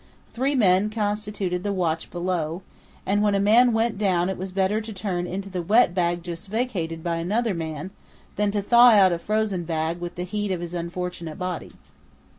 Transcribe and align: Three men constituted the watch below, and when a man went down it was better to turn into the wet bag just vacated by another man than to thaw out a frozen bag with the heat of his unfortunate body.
Three 0.33 0.55
men 0.55 0.89
constituted 0.89 1.61
the 1.61 1.71
watch 1.71 2.09
below, 2.09 2.63
and 3.05 3.21
when 3.21 3.35
a 3.35 3.39
man 3.39 3.71
went 3.71 3.99
down 3.99 4.29
it 4.31 4.37
was 4.39 4.51
better 4.51 4.81
to 4.81 4.91
turn 4.91 5.27
into 5.27 5.47
the 5.47 5.61
wet 5.61 5.93
bag 5.93 6.23
just 6.23 6.47
vacated 6.47 7.03
by 7.03 7.17
another 7.17 7.53
man 7.53 7.91
than 8.35 8.49
to 8.49 8.63
thaw 8.63 8.93
out 8.93 9.11
a 9.13 9.19
frozen 9.19 9.63
bag 9.63 9.99
with 9.99 10.15
the 10.15 10.23
heat 10.23 10.51
of 10.51 10.59
his 10.59 10.73
unfortunate 10.73 11.37
body. 11.37 11.73